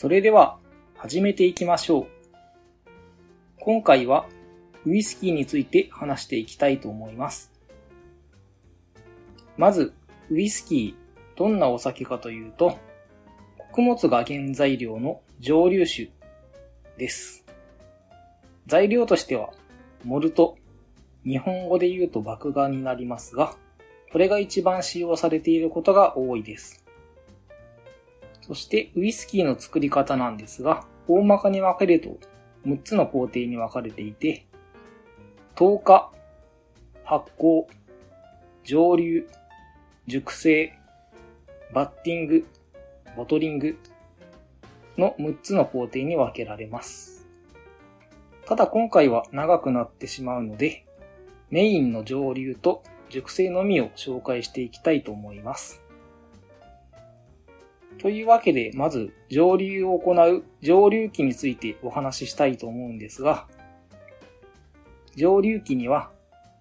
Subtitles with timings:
[0.00, 0.56] それでは
[0.96, 2.06] 始めていきましょう。
[3.58, 4.24] 今回は
[4.86, 7.52] ウイスキーについて話していきたいと思います。
[9.58, 9.92] まず、
[10.30, 12.78] ウイスキー、どんなお酒かというと、
[13.58, 16.08] 穀物が原材料の蒸留酒
[16.96, 17.44] です。
[18.66, 19.50] 材料としては、
[20.02, 20.56] モルト、
[21.26, 23.54] 日本語で言うと麦芽になりますが、
[24.10, 26.86] これが一番使用されていることが多いです。
[28.50, 32.18] そして、ウイスキーの作り方なんですが、大まかに分けると
[32.66, 34.44] 6つの工程に分かれていて、
[35.54, 36.10] 糖化、
[37.04, 37.66] 発酵、
[38.64, 39.28] 蒸留、
[40.08, 40.76] 熟成、
[41.72, 42.46] バッティング、
[43.16, 43.78] ボトリング
[44.98, 47.28] の6つの工程に分けられます。
[48.46, 50.84] ただ今回は長くなってしまうので、
[51.50, 55.80] メインの蒸留と熟成のみを紹介していきたいと思います。
[57.98, 63.46] というわけで、まず、蒸留を行う蒸留機についてお話ししたいと思うんですが、
[65.16, 66.10] 蒸留機には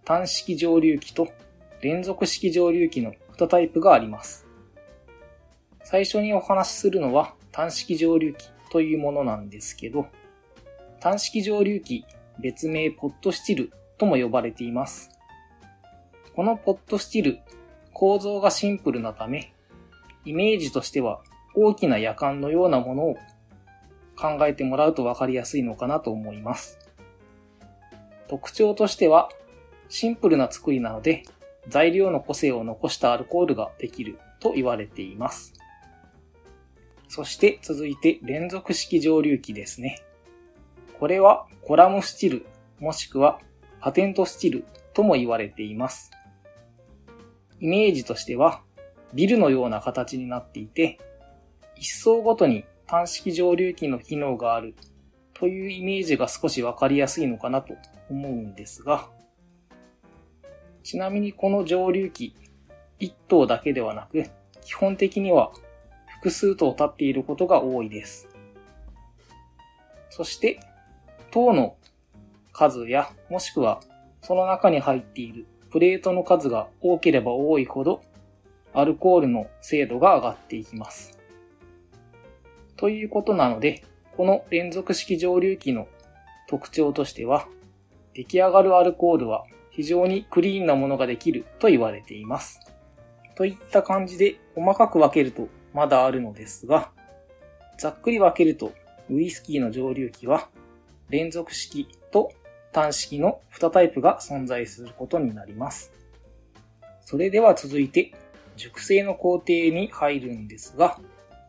[0.05, 1.29] 単式蒸留機と
[1.81, 4.47] 連続式蒸留機の2タイプがあります。
[5.83, 10.07] 最初にお話しするのは単式蒸留機というものなんですけど、
[10.99, 12.05] 単式蒸留機、
[12.39, 15.09] 別名ポットスチルとも呼ばれています。
[16.35, 17.39] このポットスチル、
[17.93, 19.53] 構造がシンプルなため、
[20.25, 21.21] イメージとしては
[21.55, 23.17] 大きな夜間のようなものを
[24.15, 26.77] 考えてもらうと分かりやすいのかなと思います。
[28.27, 29.29] 特徴としては
[29.87, 31.23] シンプルな作りなので
[31.67, 35.53] 材料の個性を残したアルコールができると言われています。
[37.07, 40.01] そして続いて連続式蒸留機ですね。
[40.99, 42.45] これはコラムスチル
[42.79, 43.39] もしくは
[43.79, 46.11] パテントスチルとも言われています。
[47.59, 48.61] イメージとしては
[49.13, 50.99] ビルのような形になっていて、
[51.75, 54.75] 一層ごとに単式蒸留機の機能がある
[55.33, 57.73] というイメージが少しわかりやすいのかなと
[58.09, 59.07] 思うんですが、
[60.83, 62.35] ちなみにこの蒸留機
[62.99, 64.29] 1頭だけではなく、
[64.61, 65.51] 基本的には
[66.07, 68.27] 複数頭立っていることが多いです。
[70.09, 70.59] そして、
[71.31, 71.77] 塔の
[72.51, 73.79] 数やもしくは
[74.21, 78.01] その中に入っているプレートの数が多ければ多いほど
[78.73, 81.17] アルコールの精度が上がっていきます。
[82.77, 83.83] ということなので、
[84.15, 85.87] この連続式蒸留機の
[86.47, 87.47] 特徴としては、
[88.13, 92.59] 出来上がるアルコールは非常にクリーンなものができると言われています。
[93.35, 96.91] といった感じで細かく分けるとまだあるのですが、
[97.77, 98.73] ざっくり分けると
[99.09, 100.49] ウイスキーの蒸留機は
[101.09, 102.33] 連続式と
[102.71, 105.93] 単式の2タイプが存在することになります。
[106.99, 108.11] それでは続いて
[108.59, 110.99] 熟成の工程に入るんですが、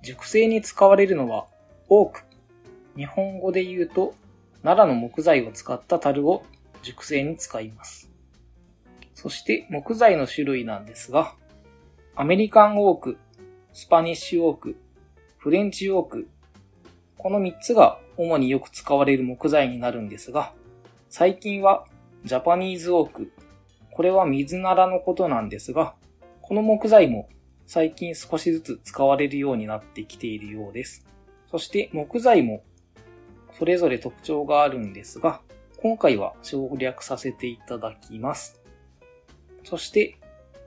[0.00, 1.46] 熟成に使われるのは
[1.88, 2.24] 多く、
[2.96, 4.14] 日本語で言うと
[4.62, 6.44] 奈良の木材を使った樽を
[6.82, 8.08] 熟成に使います。
[9.12, 11.34] そして木材の種類なんですが、
[12.14, 13.18] アメリカンオーク、
[13.72, 14.76] スパニッシュオーク、
[15.36, 16.28] フレンチオーク、
[17.18, 20.52] この3つが主によく使われる木材になるんですが、
[21.08, 21.86] 最近は
[22.24, 23.32] ジャパニーズオーク、
[23.90, 25.96] これは水ならのことなんですが、
[26.50, 27.28] この木材も
[27.68, 31.06] 最近少しずつ使われるようになってきているようです。
[31.48, 32.64] そして木材も
[33.56, 35.42] それぞれ特徴があるんですが、
[35.80, 38.60] 今回は省略させていただきます。
[39.62, 40.18] そして、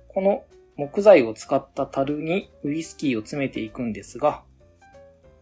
[0.07, 0.45] この
[0.77, 4.41] 木材を使った樽にウイスキーを詰めていくんですが、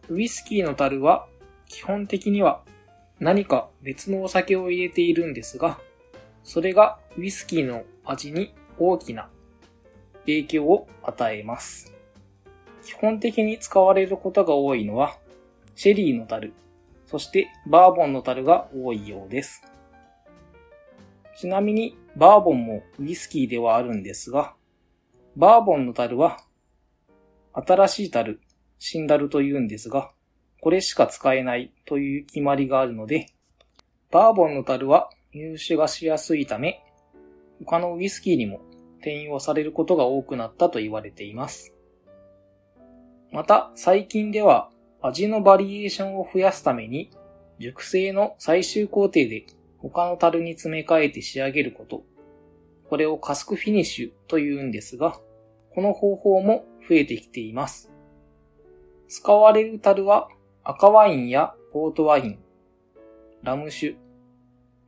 [0.08, 1.28] ウイスキーの樽は
[1.68, 2.64] 基本的には
[3.20, 5.78] 何か別のお酒を入れているんですが、
[6.42, 9.28] それがウイスキーの味に大きな
[10.26, 11.92] 影響を与えます。
[12.84, 15.16] 基本的に使われることが多いのは、
[15.74, 16.52] シェリーの樽、
[17.06, 19.62] そしてバーボンの樽が多いようです。
[21.36, 24.54] ちなみに、バーボンもウイスキーではあるんですが、
[25.36, 26.38] バーボンの樽は、
[27.52, 28.40] 新しい樽、
[28.78, 30.12] 新樽と言うんですが、
[30.60, 33.26] これしか使えないという決まりがあるので、
[34.10, 36.84] バーボンの樽は入手がしやすいため、
[37.64, 38.60] 他のウイスキーにも
[39.02, 41.74] 転用されることが多くなったと言われています。
[43.32, 44.70] また、最近では
[45.02, 47.10] 味のバリエーションを増やすために、
[47.58, 49.46] 熟成の最終工程で
[49.78, 52.04] 他の樽に詰め替えて仕上げること。
[52.88, 55.18] これをカスクフィニッシュと言うんですが、
[55.74, 57.90] この方法も増えてきています。
[59.08, 60.28] 使われる樽は
[60.62, 62.38] 赤ワインやポートワイン、
[63.42, 63.96] ラム酒、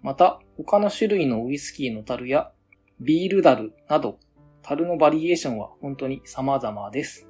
[0.03, 2.53] また他の種類のウイスキーの樽や
[3.01, 4.19] ビール樽など
[4.63, 7.29] 樽のバリエーションは本当に様々です。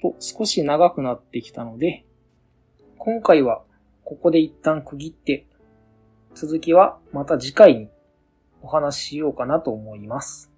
[0.00, 2.04] と少し長くなってきたので、
[2.98, 3.62] 今回は
[4.04, 5.46] ここで一旦区切って、
[6.34, 7.88] 続きはまた次回に
[8.60, 10.50] お話ししようかなと思います。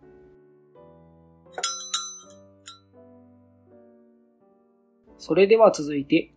[5.18, 6.32] それでは続いて、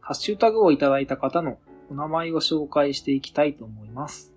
[0.00, 1.58] ハッシュタグをいただいた方の
[1.90, 4.35] お名前を紹介していきたいと思います。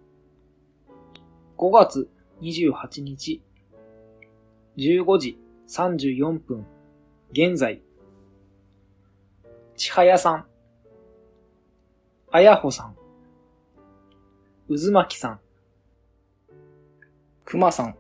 [1.59, 2.09] 5月
[2.39, 3.44] 28日、
[4.77, 6.65] 15時34分、
[7.33, 7.81] 現在、
[9.75, 10.45] ちはやさん、
[12.31, 12.95] あやほさん、
[14.69, 15.39] うずまきさん、
[17.44, 17.97] くまさん、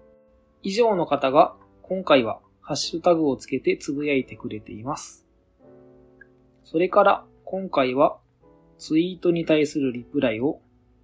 [0.63, 5.25] 以上の方が今回はハッシュタグをつけてつぶやいてくれています。
[6.63, 8.19] それから今回は
[8.77, 10.61] ツイートに対するリプライを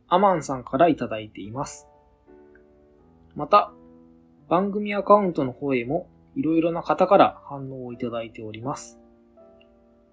[0.08, 1.90] アマンさんからいただいています。
[3.36, 3.72] また、
[4.48, 9.00] 番組アカウントの方へもいろいろな方から反応をいただいております。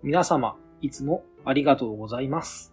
[0.03, 2.72] 皆様、いつもありがとうございます。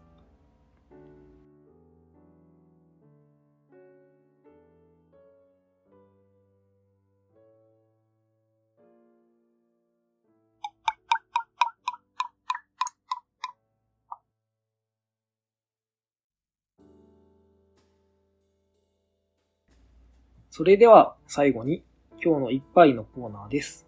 [20.59, 21.85] それでは最後に
[22.21, 23.87] 今日の一杯のコーナーです。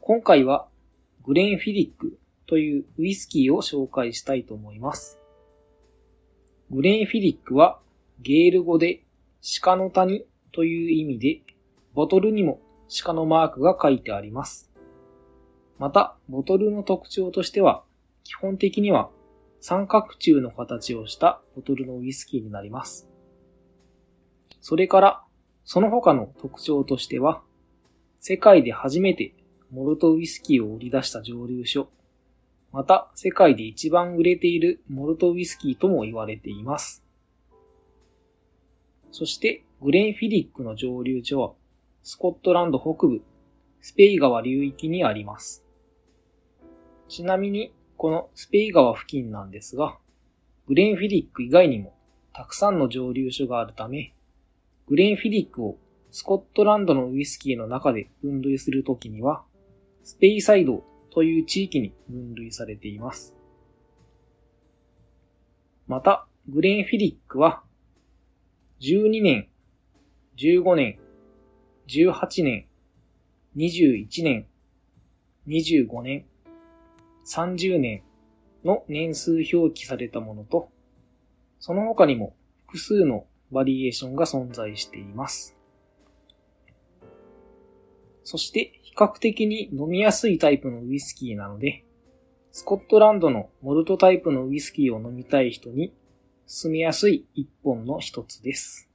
[0.00, 0.66] 今回は
[1.24, 2.18] グレンフィリック
[2.48, 5.20] というウイスキーを紹介したいと思います。
[6.72, 7.78] グレンフィリックは
[8.22, 9.04] ゲール語で
[9.62, 11.42] 鹿の谷という意味で、
[11.94, 12.58] ボトルにも
[13.04, 14.72] 鹿のマークが書いてあります。
[15.78, 17.84] また、ボトルの特徴としては、
[18.24, 19.10] 基本的には
[19.60, 23.07] 三角柱の形をしたボトルのウイスキーになります。
[24.68, 25.22] それから、
[25.64, 27.40] その他の特徴としては、
[28.20, 29.32] 世界で初めて
[29.70, 31.88] モルトウイスキーを売り出した蒸留所、
[32.70, 37.02] また世界で一番売れているモルトウイスキーとも言われています。
[39.10, 41.52] そして、グレンフィリックの蒸留所は、
[42.02, 43.22] スコットランド北部、
[43.80, 45.64] スペイ川流域にあります。
[47.08, 49.96] ちなみに、このスペイ川付近なんですが、
[50.66, 51.94] グレンフィリック以外にも
[52.34, 54.12] たくさんの蒸留所があるため、
[54.88, 55.76] グレンフィリックを
[56.10, 59.44] スコットランドのウイスキーの中で分類するときには、
[60.02, 63.36] スペイサイドという地域に分類されています。
[65.86, 67.62] また、グレンフィリックは、
[68.80, 69.48] 12年、
[70.38, 70.98] 15年、
[71.86, 72.66] 18年、
[73.56, 74.46] 21年、
[75.48, 76.24] 25年、
[77.26, 78.02] 30年
[78.64, 80.70] の年数表記されたものと、
[81.60, 82.34] その他にも
[82.68, 85.56] 複数のバリエーションが存在しています。
[88.24, 91.84] そして比較的に飲みやすいタイプのウイスキーなので、
[92.52, 95.94] スコットランドのモルトタイプのウイスキーを飲みたい人に
[96.46, 98.90] 進みやすい一本の一つです。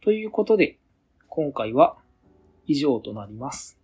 [0.00, 0.78] ということで、
[1.28, 1.96] 今回は
[2.66, 3.78] 以上となります。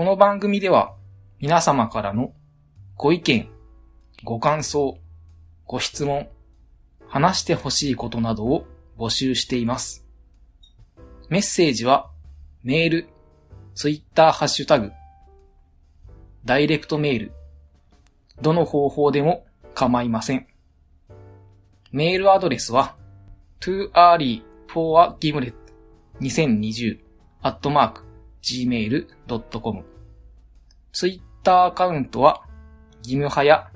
[0.00, 0.94] この番組では
[1.40, 2.32] 皆様からの
[2.96, 3.50] ご意見、
[4.24, 4.96] ご感想、
[5.66, 6.30] ご質問、
[7.06, 8.64] 話してほしいことなどを
[8.96, 10.06] 募集しています。
[11.28, 12.08] メッセージは
[12.62, 13.08] メール、
[13.74, 14.90] ツイッターハッシュタグ、
[16.46, 17.32] ダイレクトメール、
[18.40, 20.46] どの方法でも構いません。
[21.92, 22.96] メールアドレスは
[23.60, 25.52] too early for a gimlet
[26.22, 27.00] 2020
[27.42, 28.04] アットマーク
[28.42, 29.89] gmail.com。
[30.92, 32.42] ツイッターアカウントは、
[33.02, 33.70] ギムハヤ、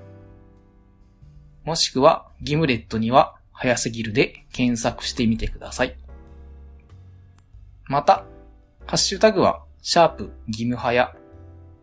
[1.65, 5.97] もしくはギムレットには早すぎるで検索してみてください。
[7.87, 8.25] また、
[8.87, 11.15] ハッシュタグは、シャープ義務はや。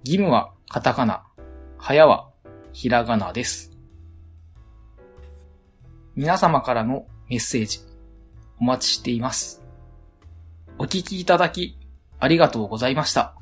[0.04, 1.24] 義務はカタカナ、
[1.78, 2.30] はやは
[2.74, 3.72] ひらがなです。
[6.16, 7.80] 皆様からのメッセージ、
[8.60, 9.64] お待ちしています。
[10.78, 11.78] お聞きいただき、
[12.20, 13.36] ありがとうございました。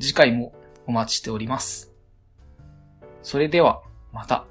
[0.00, 0.52] 次回も
[0.86, 1.92] お待ちしております。
[3.22, 4.46] それでは、また。